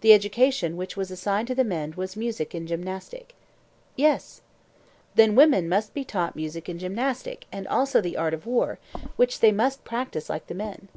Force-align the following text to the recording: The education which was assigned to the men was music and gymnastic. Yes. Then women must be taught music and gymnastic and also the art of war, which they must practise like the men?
The 0.00 0.12
education 0.12 0.76
which 0.76 0.96
was 0.96 1.12
assigned 1.12 1.46
to 1.46 1.54
the 1.54 1.62
men 1.62 1.94
was 1.96 2.16
music 2.16 2.54
and 2.54 2.66
gymnastic. 2.66 3.36
Yes. 3.94 4.40
Then 5.14 5.36
women 5.36 5.68
must 5.68 5.94
be 5.94 6.02
taught 6.04 6.34
music 6.34 6.68
and 6.68 6.80
gymnastic 6.80 7.46
and 7.52 7.68
also 7.68 8.00
the 8.00 8.16
art 8.16 8.34
of 8.34 8.46
war, 8.46 8.80
which 9.14 9.38
they 9.38 9.52
must 9.52 9.84
practise 9.84 10.28
like 10.28 10.48
the 10.48 10.56
men? 10.56 10.88